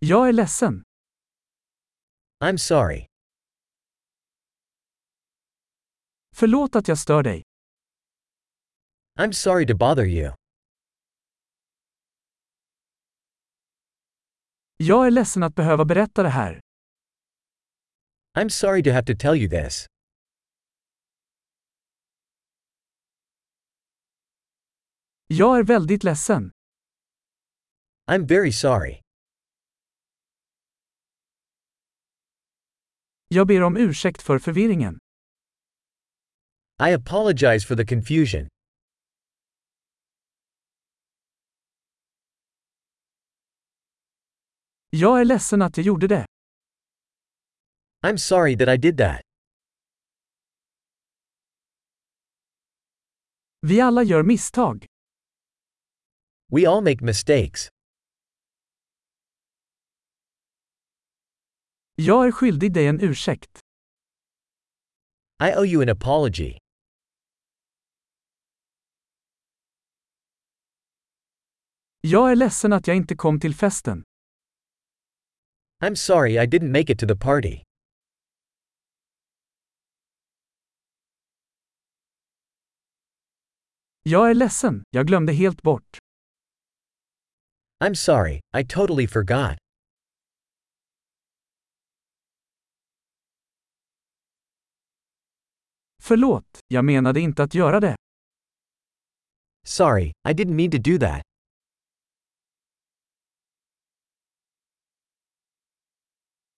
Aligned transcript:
Jag 0.00 0.28
är 0.28 0.32
ledsen. 0.32 0.82
I'm 2.44 2.56
sorry. 2.56 3.06
Förlåt 6.36 6.76
att 6.76 6.88
jag 6.88 6.98
stör 6.98 7.22
dig. 7.22 7.42
I'm 9.18 9.32
sorry 9.32 9.66
to 9.66 9.74
bother 9.76 10.04
you. 10.04 10.34
Jag 14.76 15.06
är 15.06 15.10
ledsen 15.10 15.42
att 15.42 15.54
behöva 15.54 15.84
berätta 15.84 16.22
det 16.22 16.28
här. 16.28 16.60
I'm 18.38 18.48
sorry 18.48 18.82
to 18.82 18.90
have 18.90 19.06
to 19.06 19.14
tell 19.18 19.36
you 19.36 19.50
this. 19.50 19.86
Jag 25.26 25.58
är 25.58 25.62
väldigt 25.64 26.04
ledsen. 26.04 26.50
I'm 28.10 28.26
very 28.28 28.52
sorry. 28.52 29.00
Jag 33.28 33.46
ber 33.46 33.62
om 33.62 33.76
ursäkt 33.76 34.22
för 34.22 34.38
förvirringen. 34.38 34.98
I 36.88 36.94
apologize 36.94 37.66
for 37.66 37.76
the 37.76 37.86
confusion. 37.86 38.48
Jag 44.90 45.20
är 45.20 45.24
ledsen 45.24 45.62
att 45.62 45.76
jag 45.76 45.86
gjorde 45.86 46.06
det. 46.08 46.26
I'm 48.06 48.16
sorry 48.16 48.58
that 48.58 48.68
I 48.68 48.76
did 48.76 48.98
that. 48.98 49.20
Vi 53.60 53.80
alla 53.80 54.02
gör 54.02 54.22
misstag. 54.22 54.86
We 56.52 56.68
all 56.68 56.84
make 56.84 57.04
mistakes. 57.04 57.68
Jag 62.00 62.26
är 62.26 62.32
skyldig 62.32 62.72
dig 62.72 62.86
en 62.86 63.00
ursäkt. 63.00 63.60
I 65.42 65.54
owe 65.56 65.66
you 65.66 65.82
an 65.82 65.88
apology. 65.88 66.58
Jag 72.00 72.30
är 72.30 72.36
ledsen 72.36 72.72
att 72.72 72.86
jag 72.86 72.96
inte 72.96 73.16
kom 73.16 73.40
till 73.40 73.54
festen. 73.54 74.04
I'm 75.84 75.94
sorry 75.94 76.32
I 76.32 76.46
didn't 76.46 76.72
make 76.72 76.92
it 76.92 76.98
to 76.98 77.06
the 77.06 77.16
party. 77.16 77.62
Jag 84.02 84.30
är 84.30 84.34
ledsen, 84.34 84.82
jag 84.90 85.06
glömde 85.06 85.32
helt 85.32 85.62
bort. 85.62 85.98
I'm 87.84 87.94
sorry, 87.94 88.40
I 88.58 88.64
totally 88.64 89.06
forgot. 89.06 89.67
Förlåt, 96.08 96.60
jag 96.68 96.84
menade 96.84 97.20
inte 97.20 97.42
att 97.42 97.54
göra 97.54 97.80
det. 97.80 97.96
Sorry, 99.66 100.06
I 100.28 100.32
didn't 100.32 100.54
mean 100.54 100.70
to 100.70 100.78
do 100.78 100.98
that. 100.98 101.22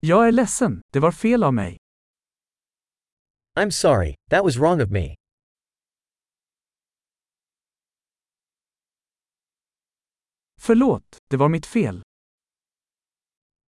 Jag 0.00 0.28
är 0.28 0.32
ledsen, 0.32 0.80
det 0.92 1.00
var 1.00 1.12
fel 1.12 1.42
av 1.42 1.54
mig. 1.54 1.78
I'm 3.58 3.70
sorry, 3.70 4.14
that 4.30 4.44
was 4.44 4.56
wrong 4.56 4.82
of 4.82 4.90
me. 4.90 5.14
Förlåt, 10.60 11.18
det 11.30 11.36
var 11.36 11.48
mitt 11.48 11.66
fel. 11.66 12.02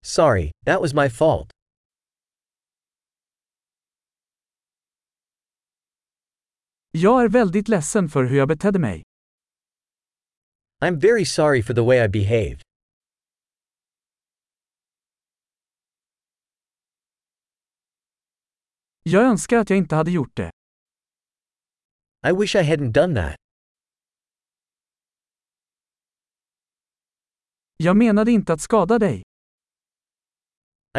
Sorry, 0.06 0.52
that 0.66 0.82
was 0.82 0.94
my 0.94 1.10
fault. 1.10 1.57
Jag 7.00 7.24
är 7.24 7.30
väldigt 7.30 7.68
ledsen 7.68 8.10
för 8.10 8.24
hur 8.24 8.38
jag 8.38 8.48
betedde 8.48 8.80
mig. 8.80 9.04
I'm 10.84 11.00
very 11.00 11.26
sorry 11.26 11.64
for 11.64 11.74
the 11.74 11.82
way 11.82 12.06
I 12.06 12.10
behaved. 12.10 12.62
Jag 19.04 19.24
önskar 19.24 19.58
att 19.58 19.70
jag 19.70 19.78
inte 19.78 19.96
hade 19.96 20.12
gjort 20.12 20.36
det. 20.36 20.52
I 22.30 22.32
wish 22.42 22.56
I 22.56 22.60
hadn't 22.60 22.92
done 22.92 23.16
that. 23.16 23.36
Jag 27.78 27.98
menade 27.98 28.32
inte 28.32 28.54
att 28.54 28.62
skada 28.62 29.00
dig. 29.00 29.24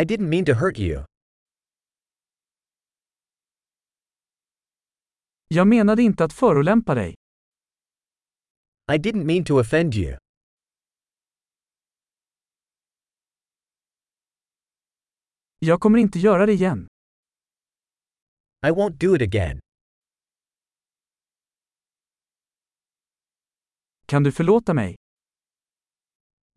I 0.00 0.04
didn't 0.04 0.28
mean 0.28 0.44
to 0.44 0.52
hurt 0.52 0.78
you. 0.78 1.07
Jag 5.50 5.68
menade 5.68 6.02
inte 6.02 6.24
att 6.24 6.32
förolämpa 6.32 6.94
dig. 6.94 7.14
I 8.92 8.96
didn't 8.98 9.24
mean 9.24 9.44
to 9.44 9.60
offend 9.60 9.94
you. 9.94 10.16
Jag 15.58 15.80
kommer 15.80 15.98
inte 15.98 16.18
göra 16.18 16.46
det 16.46 16.52
igen. 16.52 16.88
I 18.66 18.70
won't 18.70 18.98
do 18.98 19.16
it 19.16 19.22
again. 19.22 19.60
Kan 24.06 24.22
du 24.22 24.32
förlåta 24.32 24.74
mig? 24.74 24.96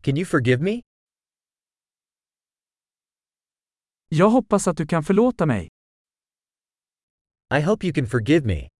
Can 0.02 0.16
you 0.16 0.26
forgive 0.26 0.62
me? 0.62 0.80
Jag 4.08 4.30
hoppas 4.30 4.68
att 4.68 4.76
du 4.76 4.86
kan 4.86 5.02
förlåta 5.04 5.46
mig. 5.46 5.68
I 7.54 7.60
hope 7.60 7.86
you 7.86 7.94
can 7.94 8.06
forgive 8.06 8.46
me. 8.46 8.71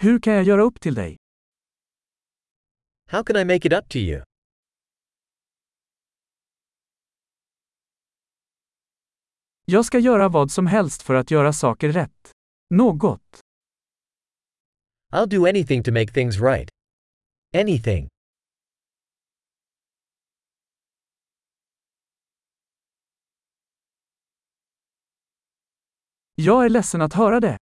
Hur 0.00 0.20
kan 0.20 0.32
jag 0.34 0.44
göra 0.44 0.62
upp 0.62 0.80
till 0.80 0.94
dig? 0.94 1.16
How 3.10 3.24
can 3.24 3.36
I 3.36 3.44
make 3.44 3.68
it 3.68 3.72
up 3.72 3.88
to 3.88 3.98
you? 3.98 4.22
Jag 9.64 9.84
ska 9.84 9.98
göra 9.98 10.28
vad 10.28 10.50
som 10.50 10.66
helst 10.66 11.02
för 11.02 11.14
att 11.14 11.30
göra 11.30 11.52
saker 11.52 11.92
rätt. 11.92 12.32
Något. 12.74 13.40
I'll 15.12 15.26
do 15.26 15.46
anything 15.46 15.82
to 15.82 15.92
make 15.92 16.12
things 16.12 16.40
right. 16.40 16.70
Anything. 17.56 18.08
Jag 26.34 26.64
är 26.64 26.68
ledsen 26.68 27.02
att 27.02 27.12
höra 27.14 27.40
det. 27.40 27.58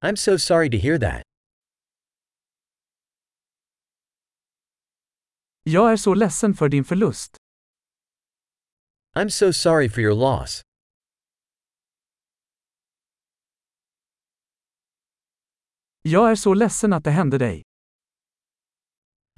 I'm 0.00 0.16
so 0.16 0.38
sorry 0.38 0.70
to 0.70 0.76
hear 0.78 0.98
that. 0.98 1.22
Jag 5.62 5.92
är 5.92 5.96
så 5.96 6.14
ledsen 6.14 6.54
för 6.54 6.68
din 6.68 6.84
förlust. 6.84 7.36
I'm 9.16 9.28
so 9.28 9.52
sorry 9.52 9.88
for 9.88 10.00
your 10.00 10.14
loss. 10.14 10.62
Jag 16.02 16.30
är 16.30 16.36
så 16.36 16.54
ledsen 16.54 16.92
att 16.92 17.04
det 17.04 17.10
hände 17.10 17.38
dig. 17.38 17.62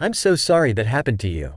I'm 0.03 0.13
so 0.13 0.37
sorry 0.37 0.75
that 0.75 0.87
happened 0.87 1.21
to 1.21 1.27
you. 1.27 1.57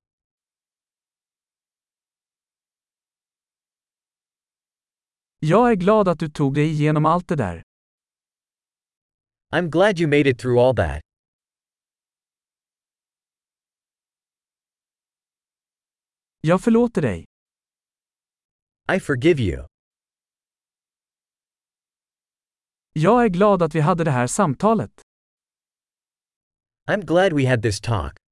Jag 5.40 5.72
är 5.72 5.76
glad 5.76 6.08
att 6.08 6.20
du 6.20 6.30
tog 6.30 6.56
dig 6.56 6.72
igenom 6.72 7.06
allt 7.06 7.28
det 7.28 7.36
där. 7.36 7.64
I'm 9.54 9.70
glad 9.70 10.00
you 10.00 10.08
made 10.08 10.26
it 10.26 10.40
through 10.40 10.58
all 10.58 10.74
that. 10.76 11.02
Jag 16.42 16.62
förlåter 16.62 17.02
dig. 17.02 17.26
I 18.96 19.00
forgive 19.00 19.42
you. 19.44 19.68
Jag 22.94 23.24
är 23.24 23.30
glad 23.30 23.64
att 23.64 23.76
vi 23.76 23.80
hade 23.80 24.04
det 24.04 24.12
här 24.12 24.28
samtalet. 24.28 25.02
I'm 26.88 27.06
glad 27.06 27.34
we 27.34 27.50
had 27.50 27.62
this 27.62 27.82
talk. 27.82 28.23